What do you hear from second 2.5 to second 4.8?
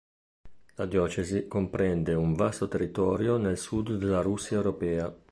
territorio nel sud della Russia